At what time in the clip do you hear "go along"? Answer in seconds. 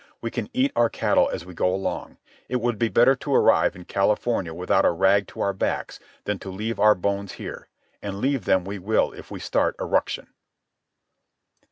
1.53-2.17